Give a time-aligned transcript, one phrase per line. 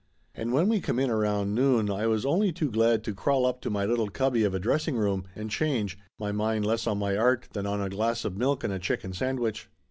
[0.33, 3.61] And when we come in around noon I was only too glad to crawl up
[3.61, 7.15] to my little cubby of a dressing room and change, my mind less on my
[7.15, 9.69] art than on a glass of milk and a chicken sandwich.